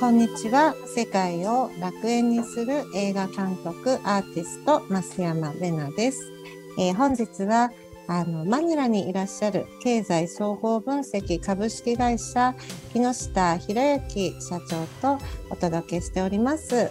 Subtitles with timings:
[0.00, 0.74] こんにちは。
[0.86, 6.32] 世界を楽園にする映画監督、アーティスト、増山玲奈です。
[6.78, 7.70] えー、本日は、
[8.08, 12.54] あの、マニラにいらっしゃる経済総合分析株式会社、
[12.94, 14.58] 木下博之社
[15.02, 16.90] 長とお届けしております。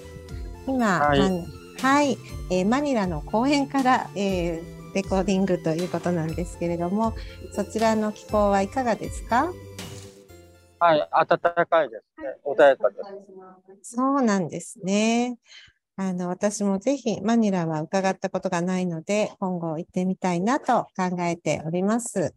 [0.67, 1.19] 今、はい、
[1.81, 2.17] はい、
[2.51, 7.15] えー、マニラの公園から、えー、レコーディングということなんですけれども、
[7.53, 9.51] そちらの気候はいかがですか？
[10.79, 12.35] はい、暖かいですね。
[12.45, 12.95] 穏やかで
[13.81, 13.95] す。
[13.95, 15.37] そうなんですね。
[15.97, 22.33] あの、私もぜひマニラは伺ったことがないので、今後行ってみたいなと考えております。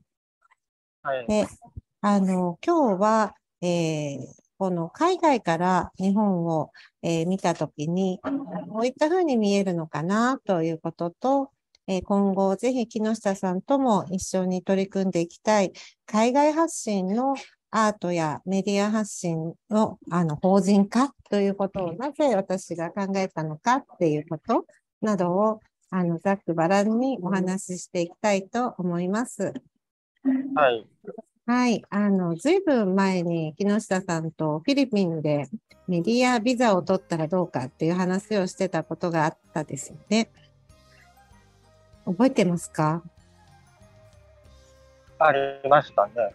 [1.03, 1.27] はい。
[1.29, 1.47] で、
[2.01, 4.19] あの、今日は、えー、
[4.59, 6.71] この海外から日本を、
[7.03, 8.21] えー、見たときに、
[8.73, 11.51] こういったふうに見えるのかなということと、
[11.87, 15.73] えー、今後ぜひ木下さんとも一緒に取り組んでいきたい
[16.07, 17.35] 海外発信の
[17.75, 24.67] アートやメディア発信のあの法人化ということをなぜ私が考えたのかっていうこと
[25.01, 25.61] などを
[25.91, 29.55] あのざっくばらんにお話ししていきたいと思います。
[30.55, 30.87] はい。
[31.47, 31.83] はい。
[31.91, 35.49] あの、ずいぶん前に木下さんとフィリピンで
[35.89, 40.31] メディアビザを取ったらどうかっていう話をしてたことがあったですよね。
[42.05, 43.03] 覚えてますか？
[45.19, 46.35] ありましたね。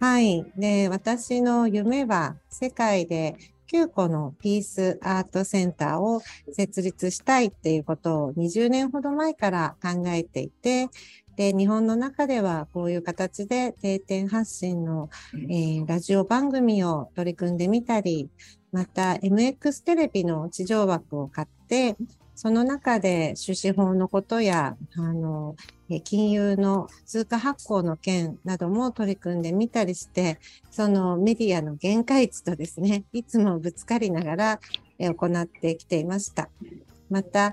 [0.00, 0.50] はい。
[0.56, 3.36] で、私の夢は世界で
[3.70, 10.88] 9個のピースアートセンターを設立したいっていうことを20年ほど前から考えていて、
[11.36, 18.30] で、日本の中ではこういう形で定点発信の、えー、ラジオ番組を取り組んでみたり、
[18.72, 21.94] また MX テレビの地上枠を買って、
[22.40, 25.56] その中で種子法のことや、あの、
[26.04, 34.60] 金融の通貨発行の件なども取り組んでみたりして、そのメディアの限界値とですね、いつもぶつかりながら
[34.98, 36.48] 行ってきていました。
[37.10, 37.52] また、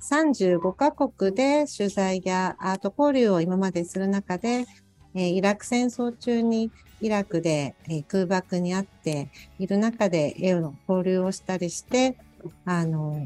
[0.00, 4.66] 35カ国で取材やアート交流を今までする中で、
[5.14, 7.76] イラク戦争中にイラクで
[8.08, 9.28] 空爆にあって
[9.60, 12.16] いる中で絵の交流をしたりして、
[12.64, 13.24] あの、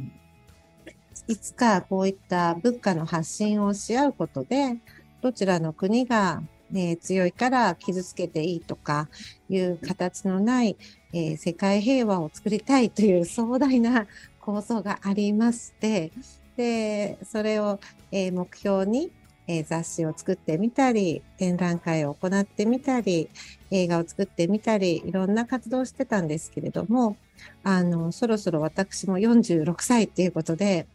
[1.27, 4.77] いつかこういった物価の発信をし合うことで、
[5.23, 9.09] どちらの国が、ね、強いから傷つけていいとか
[9.49, 10.77] いう形のない、
[11.13, 14.07] えー、世界平和を作りたいという壮大な
[14.41, 16.13] 構想がありまして、
[16.57, 17.81] で、それを、
[18.13, 19.11] えー、目標に、
[19.47, 23.29] えー、雑誌を作ってみたり、展覧会を行ってみたり、
[23.71, 27.17] 映画を作ってみたり、いろんな活動をしてたんですけれども、
[27.63, 30.87] あの、そろそろ私も46歳っていうことで、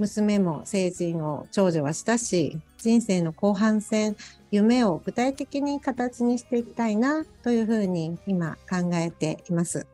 [0.00, 4.16] 娘も成人を長女はしたし、人生の後半戦、
[4.50, 9.86] 夢を具体的に形にしていきたいなというふうに今考えています。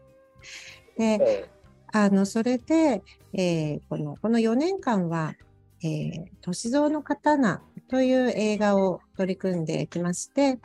[0.96, 1.48] で、
[1.92, 3.02] あの、それで、
[3.32, 5.34] えー、この、この4年間は、
[5.82, 10.58] えー、歳三の刀という映画を取り組んできまして、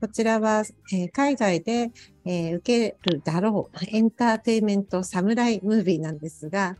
[0.00, 1.90] こちらは、えー、海外で、
[2.24, 6.76] えー、受けるだろうエンターテインメントサムライムービーなんですが、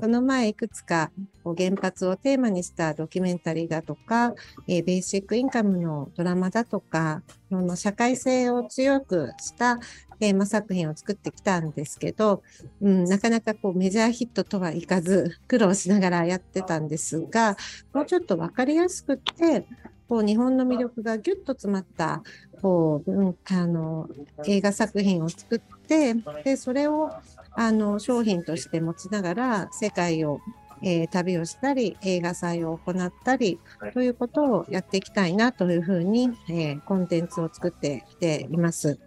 [0.00, 1.10] その前いくつか
[1.44, 4.34] 原発をテーマにしたドキュメンタリーだとか、
[4.68, 9.78] えー、ベーシックインカムのドラマだとか、その社会性を強くした
[10.18, 12.42] テーマ作品を作ってきたんですけど、
[12.80, 17.56] うん、なかなかこうメジャーヒットとはいかず苦労しながらやってたんですが、
[17.92, 19.66] もうちょっとわかりやすくて、
[20.12, 22.22] こう日本の魅力がぎゅっと詰まった
[22.60, 24.10] こう文化の
[24.46, 26.12] 映画作品を作って
[26.44, 27.10] でそれを
[27.52, 30.42] あの商品として持ちながら世界を、
[30.82, 33.58] えー、旅をしたり映画祭を行ったり
[33.94, 38.98] ということをやっていきたいなというふうに、えー、コンテンツを作ってきています。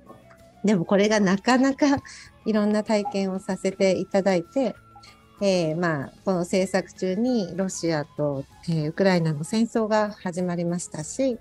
[0.63, 1.85] でもこれがなかなか
[2.47, 4.75] いろんな体験をさせていただいて
[5.41, 11.37] えー、まあ、この政策中にロシアと、えー、ウクライナの戦争が始まりましたし、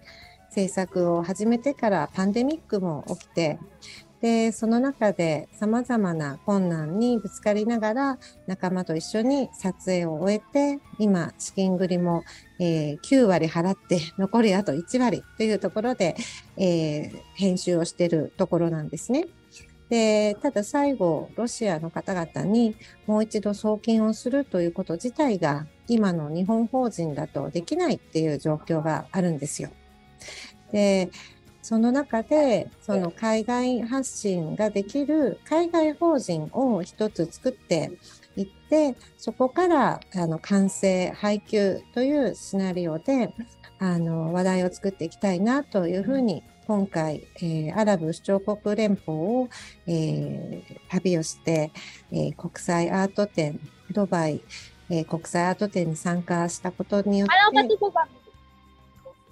[0.49, 3.59] 政策を始めてからパンデミックも起きて、
[4.21, 12.25] で、その中で様々な困難にぶつかりながら仲間と一緒に撮影を終えて、今、資金繰りも、
[12.59, 16.17] えー、9割払って残りあと1割というところで、
[16.57, 19.27] えー、編集をしているところなんですね。
[19.89, 22.77] で、ただ最後、ロシアの方々に
[23.07, 29.71] もう一度送金をするということ自体が、今の日本法人だとできないっていう状況があるんですよ。
[30.73, 31.11] で、
[31.63, 37.93] その中で、その海外発信ができる海外法人を一つ作って
[38.37, 43.33] いって、そこからあの完成、配給というシナリオで、
[43.79, 49.49] あの話題を作っていきたいなというふうに今回、えー、アラブ首長国連邦を、
[49.87, 51.71] えー、旅をして、
[52.11, 54.41] えー、国際アート展、ドバイ、
[54.89, 57.29] えー、国際アート展に参加したことによっ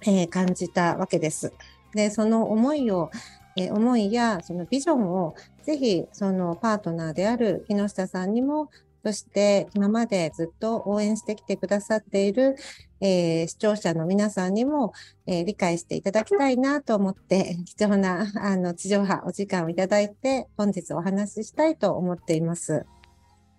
[0.01, 1.53] て、えー、感じたわけです。
[1.93, 3.09] で、その思いを、
[3.55, 8.69] えー、思いやそのビジョンをぜひそのパートナーである木下さんにも
[9.03, 12.55] そして今までずっと応援してきてくださっている、
[13.01, 14.93] えー、視聴者の皆さんにも、
[15.27, 22.85] えー、理解していただきたいなと思って、 貴重なあの地上波お時間をいただいて、本日お話ししたいと思っています。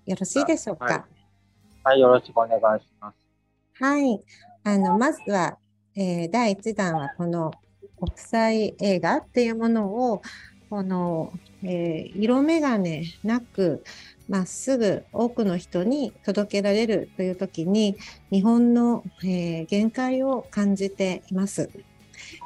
[0.07, 0.85] よろしいでしょうか？
[0.87, 1.05] はい、
[1.85, 3.83] はい、よろしくお願いします。
[3.83, 4.23] はい。
[4.65, 5.59] あの、まずは、
[5.95, 7.53] えー、第1弾はこの
[7.99, 10.23] 国際映画っていうものを、
[10.71, 11.33] この、
[11.63, 13.85] えー、色眼鏡なく、
[14.29, 17.97] まっすぐ多くの人に届けられるという時に
[18.31, 21.71] 日本の、えー、限界を感じています。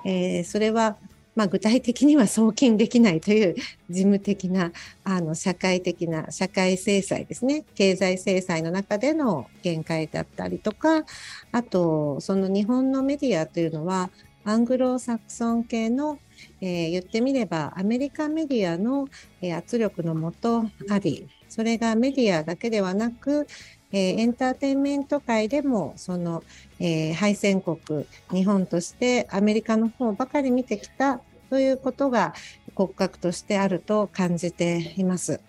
[0.04, 0.96] えー、それは
[1.38, 3.54] まあ、具体的には送金できないという
[3.88, 4.72] 事務的な
[5.04, 11.04] あの社会的な社会制裁ですね経済制裁の中での限界だったりとか
[11.52, 14.10] あとその日本のメディアというのは
[14.44, 16.18] アングロサクソン系の、
[16.60, 19.08] えー、言ってみればアメリカメディアの、
[19.56, 23.46] 圧力のもとありそれがメディアだけではなく、
[23.92, 26.42] えー、エンターテインメント界でもその、
[26.78, 32.34] えー、敗戦国日本としてアメリカの方ばかり見てきたということが
[32.74, 35.40] 骨格としてあると感じています。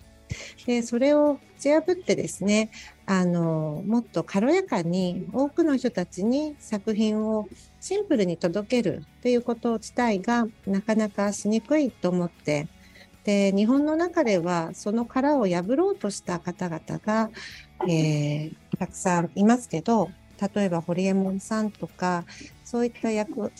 [0.66, 2.70] でそれを打ち破ってですね
[3.04, 7.48] あのもっと軽やかに多くの人たちに作品を
[7.80, 12.68] シンプルに届けるということ自体がなかなかしにくいと思って
[13.30, 17.30] で日本の中ではその殻を破ろうとした方々が、
[17.88, 20.10] えー、たくさんいますけど
[20.54, 22.24] 例えば堀江門さんとか
[22.64, 23.50] そういった役を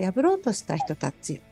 [0.00, 1.42] 破ろうとした人たち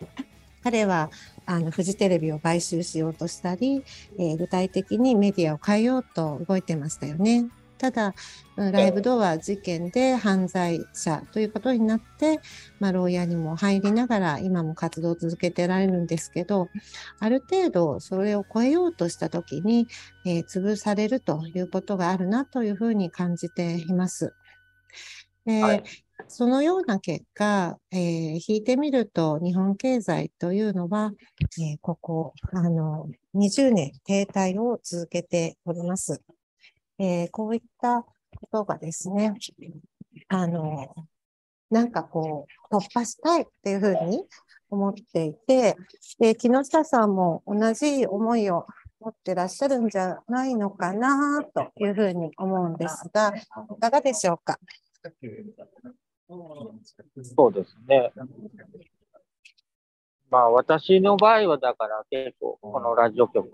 [0.65, 1.11] 彼は
[1.45, 3.85] あのフジテレビを買収しようとしたり、
[4.19, 7.49] えー、具体的にメディアを変えようと動いてましたよね。
[7.79, 8.15] ただ、
[8.57, 12.41] ライブドア事件で犯罪者ということになって、
[12.81, 16.69] まあ、牢屋にも入りながら今も活動を続けてられるんですけど、
[17.21, 19.87] ある程度それを超えようとした時に、
[20.27, 24.35] えー、潰されるということがあるなというふうに感じています。
[25.47, 25.85] で、はい、
[26.27, 31.13] そのような結果、えー、引いてみると日本経済というのは、
[31.61, 36.21] えー、ここあの20年停滞を続けております。
[36.99, 38.09] えー、こういったこ
[38.51, 39.35] とがですね、
[40.29, 40.95] あの、
[41.71, 44.25] なんかこう、突破したいっていうふうに
[44.71, 45.77] 思っていて、
[46.19, 48.67] で、木下さんも同じ思いを
[49.01, 54.59] 持ってらっしゃるんじゃないのかなというふうに思うんですが、いかがでしょうか？
[57.23, 58.13] そうですね。
[60.31, 63.49] まあ私の場合はだから結構このラジオ局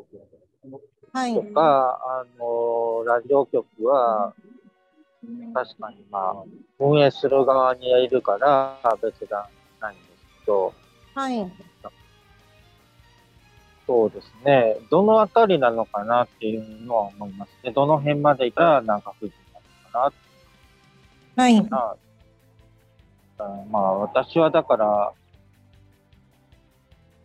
[1.13, 4.35] はい、とか、あの、ラジオ局は、
[5.53, 6.45] 確かにまあ、
[6.79, 9.45] 運営する側にいるから別段
[9.81, 10.09] ないんです
[10.41, 10.75] けど、
[11.15, 11.47] はい。
[13.87, 14.77] そうですね。
[14.91, 17.71] どのあたりなのかなっていうのは思いますね。
[17.73, 20.13] どの辺までいたらなんか不利なのか
[21.37, 21.45] な。
[21.45, 21.63] はい。
[23.71, 25.13] まあ私はだから、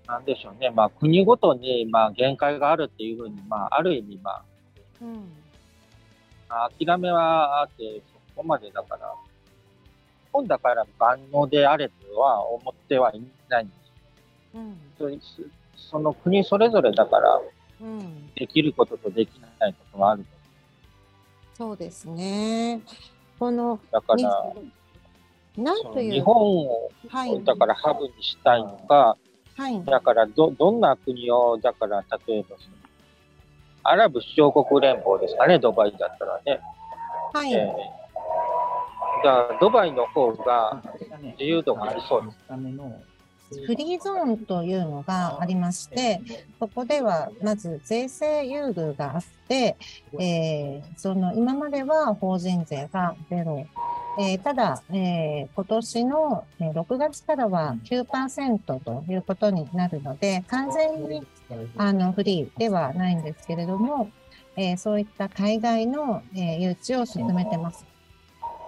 [0.09, 4.43] なんでしょうね、まあ、国ごとに、まあ、限界があるっていうふうに、まあ、ある意味、まあ、
[5.03, 5.31] うん、
[6.79, 9.13] 諦めはあって、そこまでだから、
[10.33, 14.99] 本だから万能であれとは思ってはいないんです。
[14.99, 15.21] うん、
[15.75, 17.39] その国それぞれだから、
[17.79, 20.25] うん、できることとできないことはある
[21.53, 22.81] そうですね。
[23.37, 24.53] このだから、
[25.55, 29.15] なんという日本を、はい、だからハブにしたいのか、
[29.59, 32.55] はい、だからど、どんな国を、だから、例えば
[33.83, 36.61] アラブ首長国連邦ですかね、ドバイだったらね。
[37.33, 37.53] はい。
[37.53, 40.81] えー、だからドバイの方が
[41.37, 42.37] 自由度がありそうです。
[43.65, 46.21] フリーゾーンというのがありまして、
[46.59, 49.75] ここではまず税制優遇があって、
[50.19, 53.65] えー、その今までは法人税がゼロ
[54.21, 61.25] えー、ただ、えー、今年の6月からは9%ということになるので、完全に
[61.77, 64.11] あのフリーではないんですけれども、
[64.57, 67.85] えー、そういった海外の、え誘致を進めてます。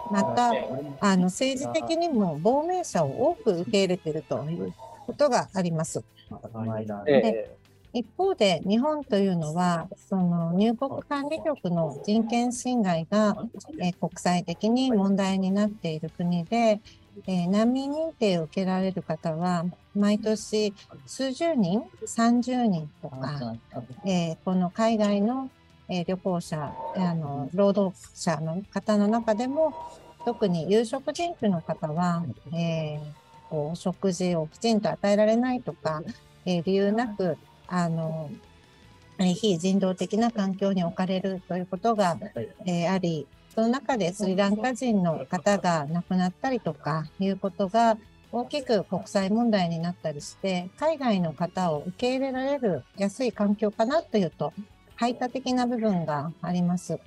[0.10, 0.54] また、
[1.02, 4.74] あの政治的にも亡命者を多く受け入れているという
[5.06, 6.02] ことがあります。
[7.06, 7.58] で
[7.94, 13.36] 一方で日本というのはその入国管理局の人権侵害が、
[13.80, 16.80] え国際的に問題になっている国で、
[17.28, 20.74] えー、難民認定を受けられる方は、毎年
[21.06, 23.56] 数十人、30人とか、
[24.06, 25.50] えー、この海外の、
[25.90, 29.74] えー、旅行者、あの労働者の方の中でも、
[30.24, 33.00] 特に有色人種の方は、えー、
[33.50, 36.04] こう食事をきちんと与えられないとか、
[36.46, 37.38] えー、理由なく、
[37.74, 38.30] あの、
[39.18, 42.18] 非人道的な環境に置かれるということが、
[42.66, 47.98] えー、あり、その中でスリランカ人の方が亡くなったりとかいうことが
[48.32, 54.52] 大きく国際問題になったりして、海外の方を受け入れられる安い環境かなというと、
[54.96, 57.00] 排他的な部分があります。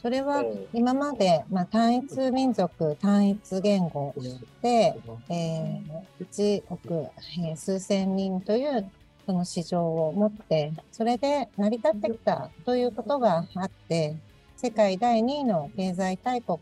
[0.00, 4.14] それは今まで、まあ、単一民族、単一言語
[4.62, 4.94] で、
[5.30, 7.06] えー、1億、
[7.38, 8.90] えー、数千人という
[9.26, 14.16] その市場を持って、それで成り立ってきたということがあって、
[14.56, 16.58] 世界第2位の経済大国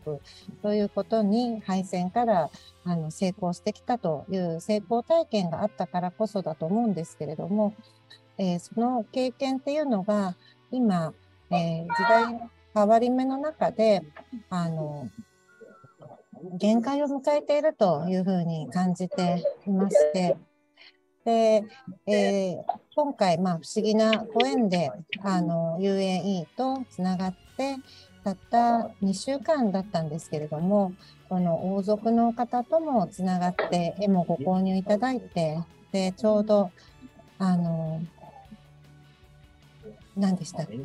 [0.62, 2.50] ということに敗戦から
[2.84, 7.74] あの成功してきたという成功体験があったからこそだと思うんですけれども、
[8.38, 10.34] えー、その経験っていうのが
[10.72, 11.12] 今、
[11.50, 14.02] えー、時代の変わり目の中で
[14.50, 15.08] あの
[16.58, 20.36] 限界を迎えているというふうに感じていまして、
[21.24, 21.64] で、
[22.06, 22.64] えー、
[22.96, 24.90] 今回、まあ、不思議なご縁で、
[25.22, 27.76] あの、UAE とつながって、
[28.24, 30.92] たった2週間だったんですけれども、
[31.28, 35.58] この王族の方ともつながって、絵もご購入いただいて、
[35.92, 36.70] で、ちょうど、
[37.38, 38.00] あの、
[40.16, 40.76] 何でしたっけ、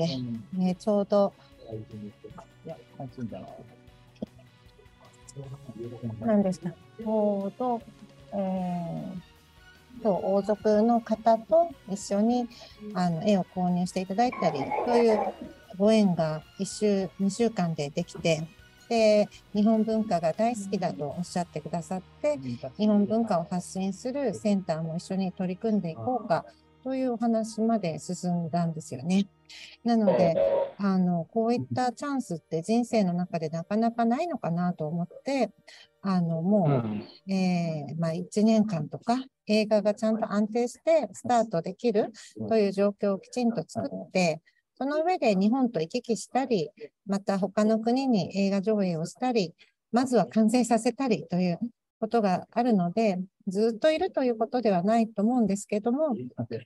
[0.54, 1.34] ね、ちょうど、
[6.22, 6.70] 何でした？
[6.70, 7.82] ちょうど、
[8.34, 9.27] えー
[10.02, 12.48] と王族の方と一緒に
[12.94, 15.20] あの絵を購入していただいたりという
[15.78, 18.48] ご縁が1週2週間でできて
[18.90, 22.40] で日本文化が大好きだとおっしゃってくださって
[22.78, 26.46] 日本文化を発信するセンターも一緒に取り組んでいこうか
[26.84, 29.28] というお話まで進んだんですよね。
[29.84, 30.36] なので
[30.78, 35.52] あのこういったチャンスって人生の中でなかなかないのかなと思って
[36.02, 36.84] あのも
[37.28, 42.14] う、えー、まあ、1年間とか映画がちゃんと安定してスタートできる
[42.48, 44.42] という状況をきちんと作って、
[44.78, 46.70] その上で日本と行き来したり、
[47.08, 49.54] また他の国に映画上映をしたり、
[49.92, 51.60] まずは完成させたりという
[52.00, 56.16] ことがあるので、ずっといるということではないと思うんですけども、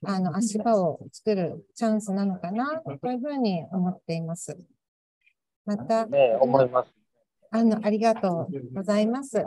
[0.04, 4.58] あの足場を作るチャンスなのかなというふうに思っています。
[5.66, 6.92] また、ね、思います。
[7.52, 9.44] あの、ありがとうございます。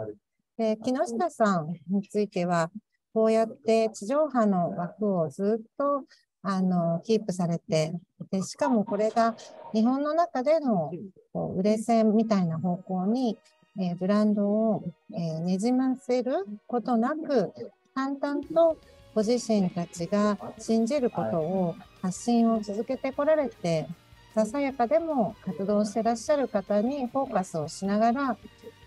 [0.56, 2.70] で木下さんについては、
[3.12, 6.04] こうやって地上波の枠をずっと
[6.42, 7.92] あのキープされて
[8.30, 9.36] で、しかもこれが
[9.72, 10.90] 日本の中での
[11.32, 13.38] こう売れ線みたいな方向に、
[13.78, 17.52] えー、ブランドを、えー、ねじませることなく、
[17.94, 18.76] 淡々と
[19.14, 23.86] ご自身たちが信じることを発信を続けてこられて、
[24.34, 28.36] ささやかでも活動してらっしゃる方にフォーカスをしながら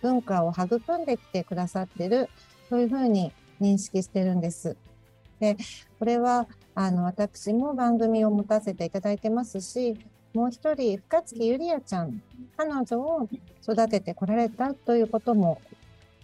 [0.01, 2.29] 文化を育んできてくださってる、
[2.70, 4.75] そういうふうに認識してるんです。
[5.39, 5.56] で、
[6.00, 9.98] これは、あの、私も番組を持たせていただいてますし、
[10.38, 12.22] もう一人、深月ゆりあちゃん、
[12.56, 13.27] 彼女を
[13.63, 15.60] 育ててこられたということも、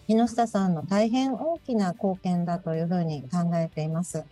[0.05, 4.23] 木下さんの大変大きな貢献だというふうに考えています。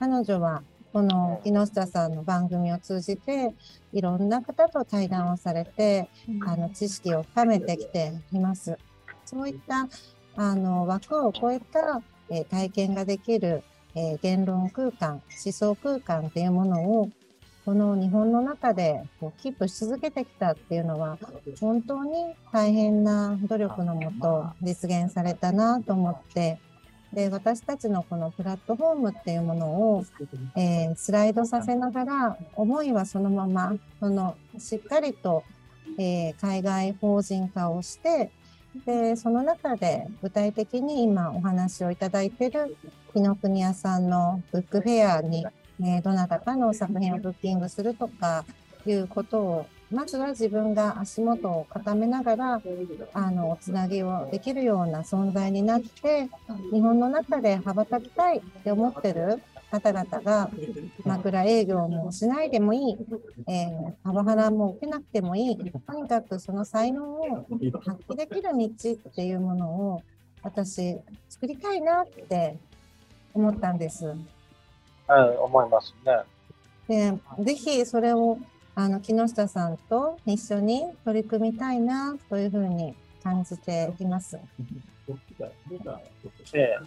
[0.00, 3.54] 彼女は、この木下さんの番組を通じて、
[3.92, 6.08] いろんな方と対談をされて、
[6.44, 8.76] あの、知識を深めてきています。
[9.24, 9.88] そういった
[10.34, 13.62] あの枠を超えた、えー、体験ができる、
[13.94, 17.08] えー、言論空間、思想空間っていうものを
[17.64, 21.18] この日本の中でこうキープし続けてきたっていうのは
[21.60, 26.58] 本当に大変な努力のもと実現されたなと思って
[27.12, 30.04] で私たちのこのプラットフォームっていうものを、
[30.56, 35.44] えー、スライドさせながら思いはそのままそのしっかりと、
[35.98, 38.32] えー、海外法人化をして
[38.86, 42.76] で、その中で具体的に今お話をいただいている
[43.12, 45.46] 紀ノ国屋さんのブックフェアに、
[45.82, 48.44] ね、どなたかの作品をブッキングするとか
[48.86, 52.62] いうことをまずは自分が足元を固めながら、
[53.12, 56.30] あの、つなぎをできるような存在になって、
[56.72, 60.50] 日本の中で羽ばたきたいって思ってる方々が
[61.04, 62.96] 枕営業もしないでもいい、
[63.48, 67.46] えー、パワハラも受けなくてもいい、とにかくその才能を
[67.84, 70.02] 発揮できる道っていうものを
[70.42, 70.96] 私
[71.28, 72.56] 作りたいなって
[73.34, 74.14] 思ったんです。
[75.12, 76.22] はい、思いますね。
[76.88, 78.38] で、ぜひそれを
[78.74, 84.38] あの木下さんと一緒に取り組みたいなというふうに感じています。
[86.52, 86.78] で、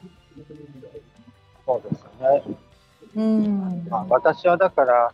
[1.66, 2.44] そうですね。
[3.16, 3.88] うん。
[3.90, 5.14] まあ、私はだから、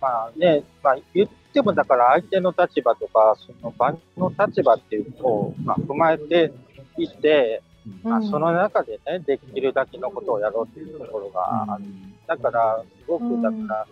[0.00, 6.52] まあね、まあ、言ってもだから相手の立場とか、その場の立場っていうのを、まあ、踏まえて
[6.98, 7.62] いって、
[8.02, 11.84] まあ、その中でね、できるだけのことをやろうっていうところがある。
[12.26, 13.86] だから、すごく、だから、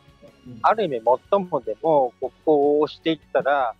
[0.62, 3.74] ある意味、最もでも、ここをしていったら、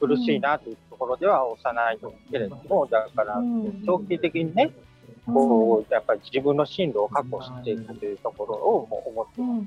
[0.00, 1.98] 苦しいなというところでは押さない
[2.30, 3.40] けれども、だから、
[3.86, 4.70] 長期的にね、
[5.26, 9.60] こう、やっぱり自分の進路を確保していくというところをも思ってま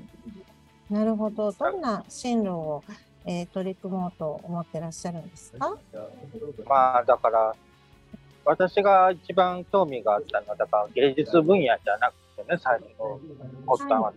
[0.88, 0.92] す。
[0.92, 1.50] なるほど。
[1.50, 2.84] どんな進路を、
[3.24, 5.76] えー、取り組もうと思ってらっしゃるんですか？
[6.66, 7.56] まあ、だから、
[8.46, 13.20] 私が一番興味があったのは、だから芸術分野じゃなくてね、最初の
[13.66, 14.12] 発端は。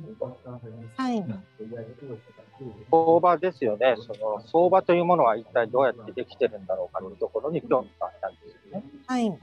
[0.95, 1.25] はい。
[2.91, 3.95] 相場ですよね。
[3.97, 8.85] その相場というものは一体どうやってできてるんだろうかというところに興味があったんですよね。
[9.07, 9.39] はい。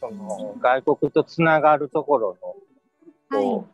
[0.00, 2.38] その外国とつながるところ
[3.30, 3.64] の、はい、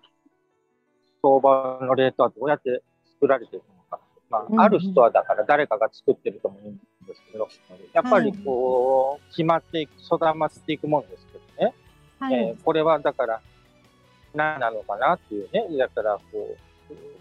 [1.22, 4.00] 相場のレートはどうやって作られているのか。
[4.28, 7.48] まあ、ある人はだから誰かが作ってると思うんですけど、
[7.92, 11.74] やっぱりこう、決まっていく、定まっていくもんですけどね。
[12.18, 13.40] はい、えー、これはだから、
[14.34, 15.66] 何なのかなっていうね。
[15.76, 16.56] だからこ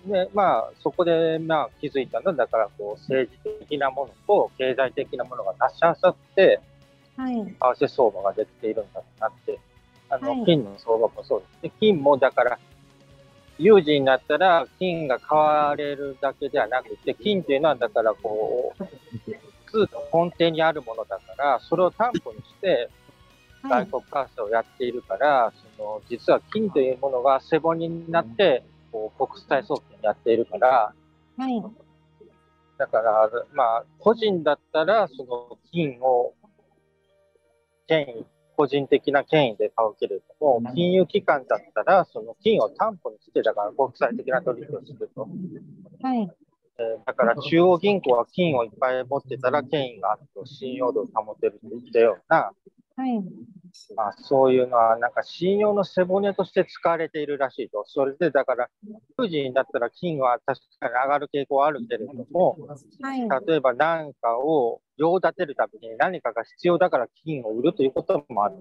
[0.08, 6.60] う、ね、まあ、そこで、まあ、気づいたのは、だから、こう、政治的なものと経済的なものが出し合わさって、
[7.18, 9.60] はい、為替相場ができているんだなって、
[10.10, 11.72] あの、はい、金の相場もそうですね。
[11.80, 12.60] 金も、だから、
[13.58, 18.84] 有事になったら金が買われるだけではなくて、金っていうのはだからこう、
[19.76, 22.90] 通貨根底にあるものだから、それを担保にして
[23.64, 30.94] 外国為替をやっているから、その実は金というものが背骨になって、こう国際送金やっているから、
[31.38, 31.62] はい、
[32.78, 36.34] だから、まあ、個人だったら、その金を
[37.88, 45.28] 権威個人的な権威で買うけれども、金融機関だったら、その金を担保にして、だから国際的な取引をすると。
[46.02, 46.32] はい。
[46.78, 52.52] えー、だから中央銀行は金をいっぱい持ってたら権威があると信用度を保てるといったような、
[52.98, 53.22] はい。
[53.96, 57.84] まあ、そういうのはなんか信用の背骨として使われているらしいと。
[57.86, 58.70] それでだから、
[59.20, 62.58] 9時になったら金は確かに上がる傾向はあるけれども、
[63.02, 68.56] はい、例えば何かを用立てるために何かが必要だから金を売るということもある。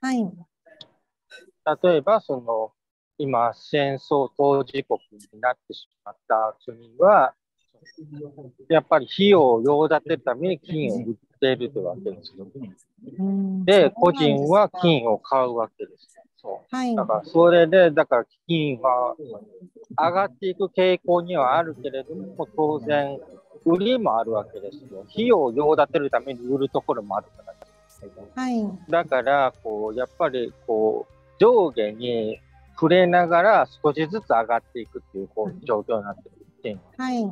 [0.00, 0.28] はい。
[1.84, 2.72] 例えば、その、
[3.18, 4.98] 今、戦争当事国
[5.32, 7.34] になってしまった国は、
[8.68, 12.46] やっぱり費用を用立てるために金を売っているというわけですよ。
[13.64, 16.12] で、個人は金を買うわけです。
[16.36, 16.76] そう。
[16.76, 16.96] はい。
[16.96, 19.14] だから、それで、だから金は
[19.96, 23.18] 上がっていく傾向にはあるけれども、当然、
[23.64, 25.04] 売りもあるわけですよ。
[25.08, 27.54] 費用を用立てるために売るところもあるから。
[28.34, 28.68] はい。
[28.88, 32.40] だから、こう、やっぱり、こう、上下に
[32.74, 36.90] 触れながら少しずつ上がっていくっていうこう状況になってるっていうのは。
[36.96, 37.26] はい。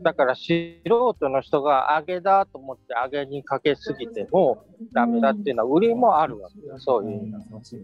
[0.00, 0.44] だから素
[0.84, 7.32] 人の人が上げだと思って上げにかけすぎてもダメだっていうのは売りもあるわけよ、そういう。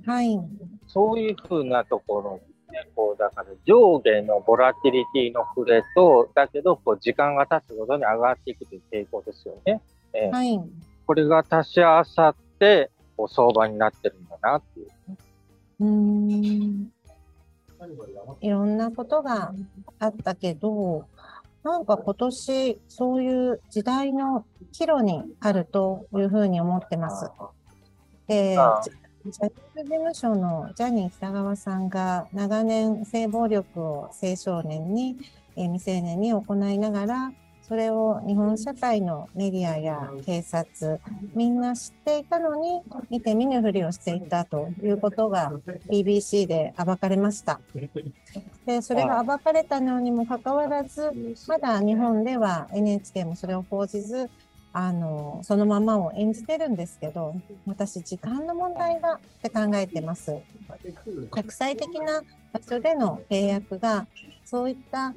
[0.06, 0.38] はい。
[0.86, 2.40] そういうふうなところ
[2.72, 9.80] ね、こうだから上下のボラティリティの触れと、だけどこう時間が経つごとに上がっていくという傾向ですよね。
[10.12, 10.60] えー、はい。
[11.06, 15.16] これが足し合わさってこう相場になってるんだなっていう、ね。
[15.80, 16.92] うん。
[18.40, 19.52] いろんなことが
[19.98, 21.06] あったけど、
[21.62, 27.30] なんか今年、そういう時代の岐路にあるというふうに思ってます。
[28.26, 35.16] で、ジャニーズ事務所のジャニー北川さんが長年性暴力を青少年に、
[35.56, 37.32] え未成年に行いながら、
[37.68, 41.00] それを日本社会のメディアや警察、
[41.34, 45.52] みんな知っていたのに、見て見ぬふりをしていたということが
[45.90, 47.60] BBC で暴かれました。
[48.64, 51.12] で、それが暴かれたのにもかかわらず、
[51.46, 54.30] まだ日本では NHK もそれを報じず、
[54.72, 57.34] あの、そのままを演じてるんですけど、
[57.66, 60.38] 私、時間の問題だって考えてます。
[61.30, 64.06] 国際的な場所での契約が、
[64.44, 65.12] そういった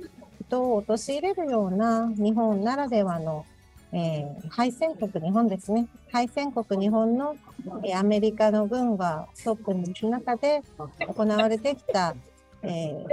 [0.52, 3.46] 人を陥れるような日本ならではの、
[3.94, 5.88] えー、敗戦国日本ですね。
[6.12, 7.38] 敗戦国日本の、
[7.86, 10.62] えー、アメリカの軍がトップに行く中で
[11.08, 12.16] 行われてきた、
[12.64, 13.08] えー、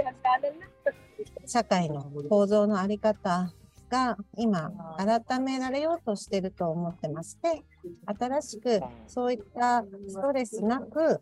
[1.47, 3.53] 社会の構造のあり方
[3.89, 7.63] が今改められようとしてると思ってまして
[8.19, 11.21] 新しくそういったストレスなく、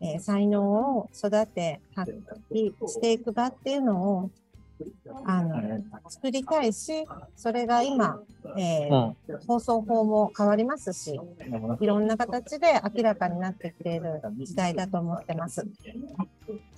[0.00, 4.30] えー、才能を育て発揮していく場っていうのを
[5.24, 7.04] あの作りたいし、
[7.36, 8.20] それが今、
[8.56, 11.18] えー、うん、放送法も変わりますし、
[11.80, 15.66] いろんな形で明らかになってきている時代だと思ってます。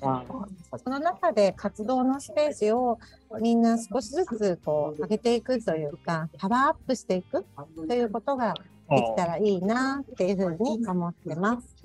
[0.00, 2.98] その中で活動のステージを
[3.40, 7.44] みんな少しずつこう上げていくというか、パワーアップしていく
[7.88, 8.54] ということが
[8.88, 11.76] できたらいいなっていうふうに思ってます。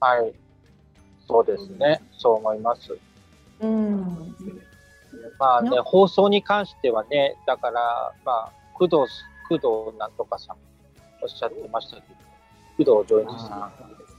[0.00, 0.32] はい、
[1.28, 2.98] そうですね、そう思います。
[3.62, 4.34] うん。
[5.38, 8.96] まあね、放送に関してはね、だから、まあ、工藤、
[9.48, 10.56] 工藤なんとかさん
[11.22, 11.96] おっしゃってました
[12.76, 13.72] けど、工藤丈一さん。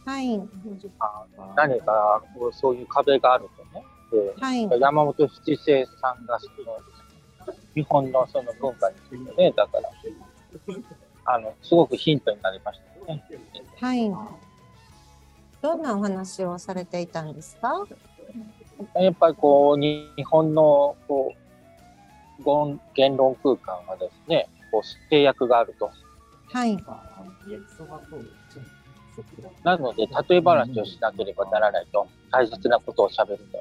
[0.05, 0.41] はい。
[0.99, 1.25] あ
[1.55, 9.89] 何かそういう壁があるとね、ではい、山本七世さんがその日本のその文化についてね、だから、
[11.25, 13.23] あのすごくヒントになりましたね。
[13.79, 14.11] はい。
[15.61, 17.85] どんなお話をされていたんですか？
[18.95, 25.91] やっぱりこう、日本のこう言論空間はですね、こう制約があると。
[26.51, 26.77] はい。
[29.63, 33.59] なので、例え話をしなければならないと、大切なことをしゃべるんだ。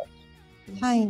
[0.80, 1.08] はい。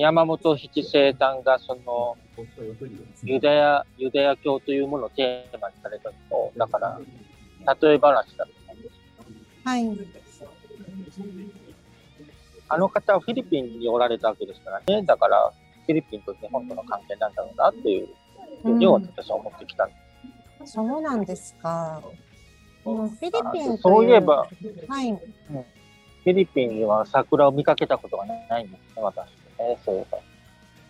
[0.00, 2.16] 山本七世さんがその
[3.22, 7.00] ユダヤユダヤ教というものをテーマにされたのだから
[7.80, 8.94] 例え話だと思うんです。
[9.64, 9.84] はい。
[12.68, 15.52] あの方はフィリピンにおられたわけですからね、だから
[15.86, 18.08] フィリピンと日本との関係なんだろうなっていう
[18.62, 20.78] ふうに私は思ってきたんです。
[20.78, 22.02] うん、そうなんですか。
[22.82, 24.48] フィリピンそういえば、
[24.88, 29.28] はい、うん、フィリピンには桜を見かけたことがないんですね、私
[29.58, 30.18] ね、そういえば。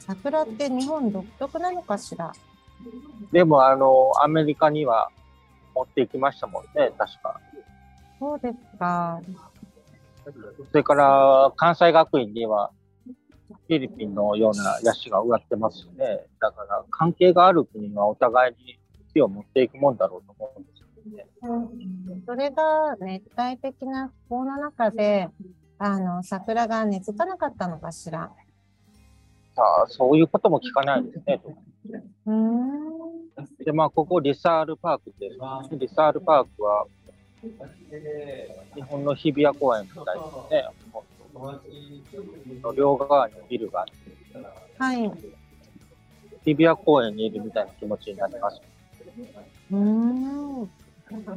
[0.01, 2.33] 桜って日本独特なのかしら？
[3.33, 5.11] でも、あの、アメリカには
[5.75, 7.41] 持っていきましたもんね、確か。
[8.19, 9.21] そうですか。
[10.33, 12.71] それから関西学院には
[13.49, 16.27] フィリピンのようなヤシが植わってますね。
[16.41, 18.79] だから関係がある国はお互いに
[19.13, 21.27] 木を持っていくもんだろうと思うんですよね。
[21.43, 25.29] うん、それが熱帯的な気候の中で
[25.79, 28.31] あの桜が根付かなかったのかしら。
[29.55, 31.41] さあそういうことも聞かないですね。
[32.27, 32.77] うん
[33.65, 35.77] でまあここリサールパークです。
[35.77, 36.87] リサールパークは
[38.75, 40.65] 日本の日比谷公園みたいですね。
[42.77, 43.93] 両側にビルがあって、
[44.79, 45.11] はい、
[46.45, 48.61] 日比谷公園にいるみたいな気持ちになります。
[49.71, 50.71] うん。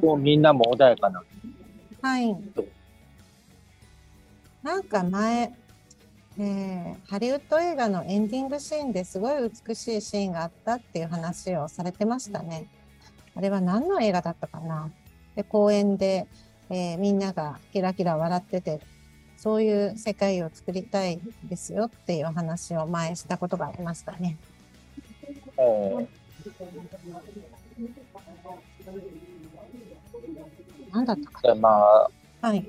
[0.01, 1.21] もうみんなも穏やかな。
[2.01, 2.35] はい。
[4.63, 5.53] なんか前、
[6.37, 12.67] えー、ハリウッド映画のエンディングシーンですごい美しいシーンがあったっていう話をされてましたね。
[13.35, 14.89] あれは何の映画だったかな？
[15.39, 16.27] で公園で、
[16.69, 18.81] えー、みんながキラキラ笑ってて
[19.37, 24.37] そういう世界を作りたいですよっていう話を前したことがありましたね。
[30.91, 32.09] 何だったかまあ、
[32.41, 32.65] はい。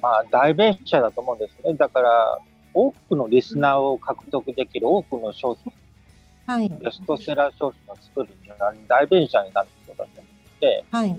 [0.00, 1.74] まあ、代弁者だと思うんですね。
[1.74, 2.38] だから、
[2.72, 5.72] 多くのリスナーを獲得できる多くの商品、
[6.46, 10.06] はい、ベストセラー商品を作るには代弁者になるだ
[10.90, 11.16] はい、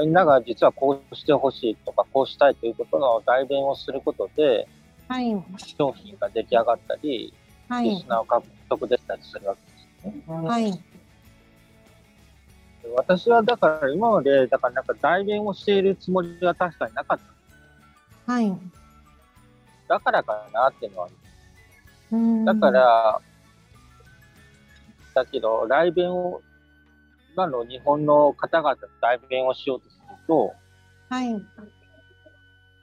[0.00, 4.68] みんなが実はこうしてほしいとかこうしたいということの代弁をすることで、
[5.08, 7.34] はい、商品が出来上がったり、
[7.68, 10.22] はい、リスナーを獲得できたりするわけですね。
[10.26, 10.82] はい、
[12.96, 17.18] 私はだから今までだからなんか代弁をしているつもりは確かになかっ
[18.26, 18.32] た。
[18.32, 18.52] はい。
[19.88, 21.08] だからかなっていうのは。
[22.44, 23.20] だから、
[25.14, 26.40] だけど、来弁を
[27.34, 30.54] 今の日本の方々の代弁をしようとすると、
[31.08, 31.32] はい。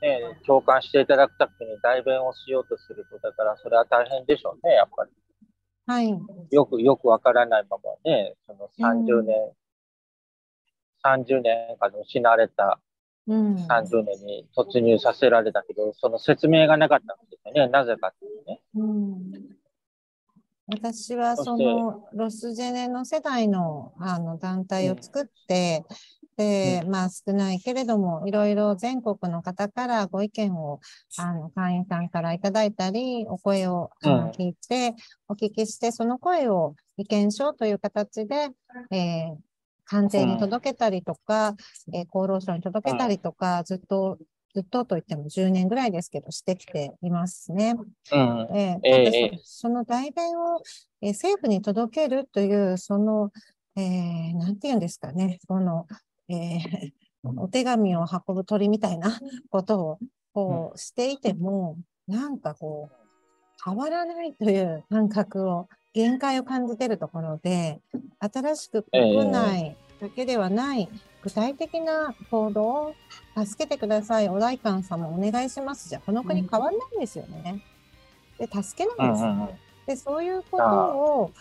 [0.02, 5.12] ね、共感していただくために代弁をしようとすると、だからそれは大変でしょうね、やっぱり。
[5.86, 6.10] はい。
[6.52, 9.36] よく、よくわからないままね、その30年、
[11.04, 12.80] うん、30年間失われた
[13.28, 18.62] 30年に突入させられたけど、その説明がなかったんですよね、なぜかっていうね。
[18.76, 19.59] うん
[20.72, 25.84] 私はそのロスジェネの世代のあの団体を作って、
[26.38, 30.80] で、まあ少ないけれども、いろいろ全国の方からご意見を、
[31.18, 34.96] あの、会員さんからいただいたり、お声を聞いて、
[35.28, 38.50] お聞きして、その声を意見書という形で、
[38.92, 39.36] えー、
[39.84, 41.56] 官邸に届けたりとか、
[41.94, 44.18] えー、厚労省に届けたりとか、ずっと
[44.54, 47.76] ずっとといっても10年ぐらいですけど、してきていますね。
[48.12, 48.48] うん。
[48.56, 50.62] えー、えー、その代弁を、
[51.02, 53.32] えー、政府に届けるという、その、
[53.76, 55.88] えー、なんて言うんですかね、その、
[56.30, 56.92] えー、
[57.38, 60.00] お手紙を運ぶ鳥みたいな ことを
[60.34, 62.96] こうしていても、なんかこう、
[63.64, 67.82] 変わらないという 感覚を、限界を感じているところで、
[68.20, 70.90] 新しく国内だけではない
[71.24, 72.96] 具体的な行動を
[73.46, 75.90] 助けてください、お代官様お願いします。
[75.90, 77.64] じゃこの国変わんないんですよね。
[78.38, 79.60] で、助けないんですよ、ね。
[79.86, 81.32] で、そういうことを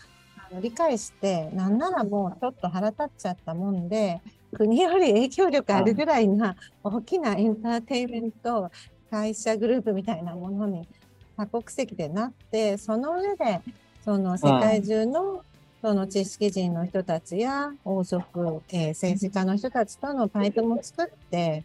[0.50, 4.20] あの理解して、なんならもうちょっと腹立っちゃったもんで、
[4.54, 8.70] 国より影響力あるぐらいな大きなエンターテインメント
[9.10, 10.88] 会社グループみたいなものに
[11.36, 13.60] 多国籍でなってその上で
[14.04, 15.44] その世界中の
[15.80, 21.64] その知識人の人たちや王族、えー、政治家の人たちとのパイプも作って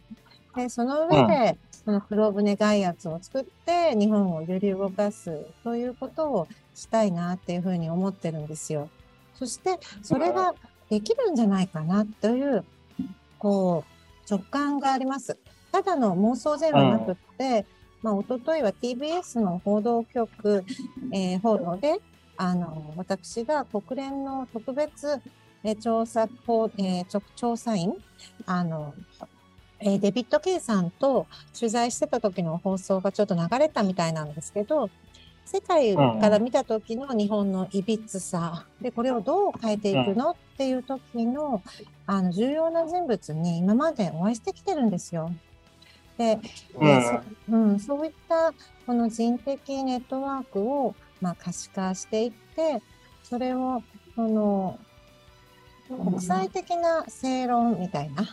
[0.54, 8.88] でその上で、その黒船外圧を作って日本を揺り動かすということをしたいなっていうふうに思ってるんですよ。
[9.34, 10.54] そしてそれが
[10.88, 12.64] できるんじゃないかなという
[13.38, 15.36] こう直感があります。
[15.72, 17.66] ただの妄想ではなくって、
[18.00, 20.64] まあ一昨日は TBS の報道局、
[21.12, 22.00] えー、報道で
[22.36, 25.20] あの私が国連の特別
[25.80, 27.94] 調査、えー、調査員
[28.46, 28.94] あの
[29.80, 31.26] えー、デビッド・ケイさんと
[31.58, 34.88] 取材してた時の放送がちょっと流れたみたいなんですけど、
[35.44, 41.62] 世界から見た時の日本のいびつさ、で、これをどう変えていくのっていう時の、
[42.06, 45.30] あの、重要な人物に今までお会いしてきてるんですよ。
[46.16, 46.38] で、
[47.50, 48.52] うん、そういった
[48.86, 50.94] この人的ネットワークを、
[51.24, 52.82] まあ、可視化していって、
[53.22, 53.82] それを、
[54.14, 54.78] その、
[55.88, 58.24] 国際的な正論みたいな、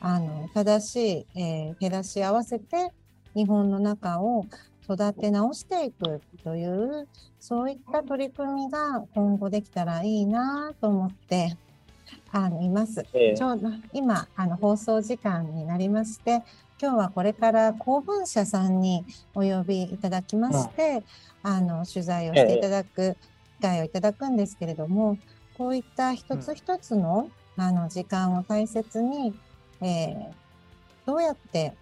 [0.00, 2.92] あの正しい、えー、照らし合わせて
[3.34, 4.46] 日本の中を
[4.84, 7.08] 育て直していくという
[7.40, 11.56] そういった取り組みが今後できたらいいなと思って
[12.32, 13.04] あのいます。
[13.14, 16.42] えー、ちょうど今あの放送時間になりまして
[16.80, 21.02] 今日はこれから公文社さんにお呼びいただきまして、
[21.44, 23.16] うん、あの取材をしていただく
[23.58, 25.18] 機会をいただくんですけれども
[25.56, 29.34] こういった一つ一つの,、あの時間を大切に
[29.80, 30.26] えー、
[31.04, 31.74] どうやって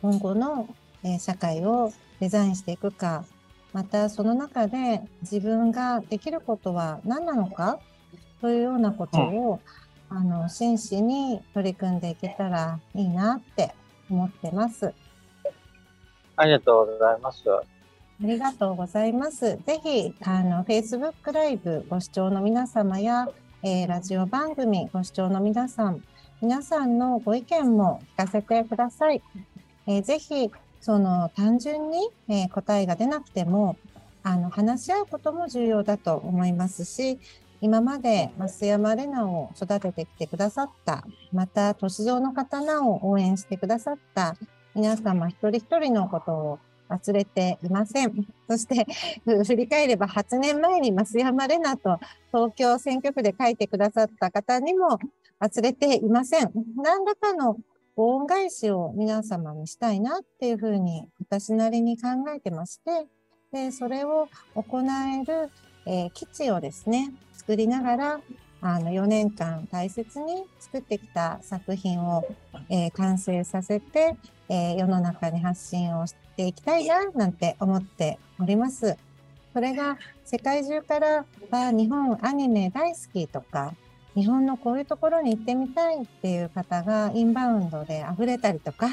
[0.00, 0.68] 今後の、
[1.02, 3.24] えー、社会をデザインしていくか、
[3.72, 7.80] またその中で自分ができることは何なのか
[8.40, 9.60] というようなことを、
[10.10, 13.74] うん、あの真摯に取り組んでいけたらいいなって
[14.10, 14.92] 思ってます。
[16.36, 17.42] ありがとうございます。
[17.48, 17.62] あ
[18.20, 19.58] りがとうございます。
[19.66, 23.28] ぜひ、あの、Facebook ライブご視聴の皆様や、
[23.62, 26.02] えー、ラジオ番組ご視聴の皆さん、
[26.40, 29.22] 皆さんのご意見も聞かせてください。
[29.86, 33.76] えー、ぜひ、その単純に、えー、答えが出なくても、
[34.22, 37.18] あの話し合うことも重要だと思いますし、
[37.66, 44.36] 今まで増山玲奈を育ててきてくださった、また、年上の刀を応援してくださった
[44.72, 48.24] 皆様一人一人のことを忘れていません。
[48.48, 48.86] そして、
[49.44, 51.98] 振り返れば8年前に増山玲奈と
[52.32, 55.00] 東京選挙区で書いてくださった方にも
[55.40, 56.52] 忘れていません。
[56.76, 57.56] 何らかの
[57.96, 63.08] ご恩返しを皆様にしたいなっていうふうに私なりに考えてまして、
[63.52, 65.50] でそれを行える、
[65.86, 68.20] えー、基地をですね、作りながら、
[68.60, 72.26] あの4年間大切に作ってきた作品を、
[72.68, 74.16] えー、完成させて、
[74.48, 78.96] えー、世の中に発信をしていきたいななんて思っております。
[79.52, 83.74] それが世界中から日本アニメ大好きとか
[84.14, 88.88] 日本のこういうところに行ってみたいっていう方がインバウンドで溢れたりとか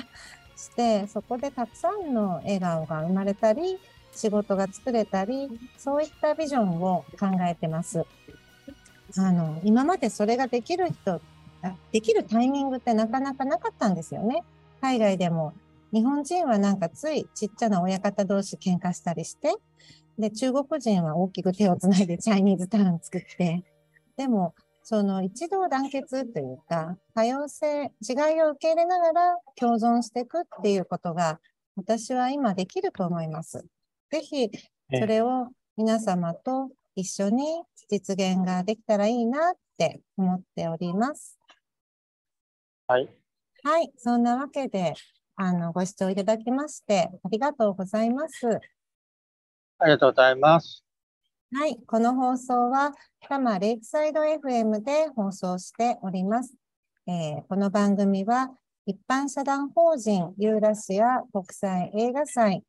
[0.55, 3.77] してそこでたくさんの笑顔が生まれたり
[4.13, 8.05] 仕事が作れたりそういったビジョンを考えてます。
[9.17, 11.21] あの今までそれができる人
[11.91, 14.43] できるタイミングってなかなかなかったんですよね。
[14.81, 15.53] 海外でも
[15.91, 19.55] 日本人はなんかついちっちゃな親方同士喧嘩したりして
[20.17, 23.63] で中国人は大きく手をつないで チャイニーズタウン作って
[24.17, 31.39] でもその一同団結というか、多様性、違いを受け入れながら共存していくっていうことが、
[31.77, 33.65] 私は今できると思います。
[34.13, 34.47] ぜひ、
[34.93, 41.39] それを皆様と一緒に実現ができたらいいなって思っております。
[42.85, 43.09] はい。
[43.63, 43.91] はい。
[43.97, 44.93] そんなわけで、
[45.35, 48.47] あの、ご視聴いただきまして、ありがとうございます。
[49.79, 50.85] ありがとうございます。
[51.51, 56.53] はい、この放送は多摩レイクサイド FM で放送しております。
[57.07, 58.51] えー、この番組は
[58.85, 62.63] 一般社団法人ユーラシア国際映画祭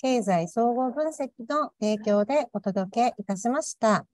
[0.00, 4.06] 経済総合分析の提供でお届けいたしました。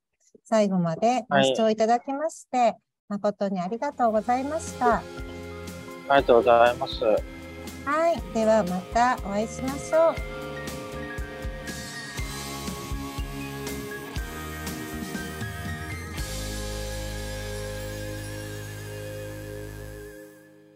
[0.45, 2.77] 最後までご視聴いただきまして、はい、
[3.11, 4.97] 誠にありがとうございました。
[4.97, 7.05] ありがとうございます。
[7.05, 8.35] はい。
[8.35, 10.44] ではまたお会いしましょう。